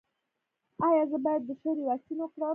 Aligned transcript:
ایا 0.85 1.03
زه 1.11 1.17
باید 1.25 1.41
د 1.49 1.51
شري 1.61 1.83
واکسین 1.85 2.17
وکړم؟ 2.21 2.49